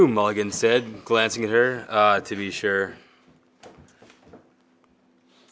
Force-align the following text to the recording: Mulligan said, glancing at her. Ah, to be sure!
Mulligan 0.07 0.51
said, 0.51 1.05
glancing 1.05 1.43
at 1.43 1.49
her. 1.51 1.85
Ah, 1.89 2.19
to 2.21 2.35
be 2.35 2.49
sure! 2.51 2.95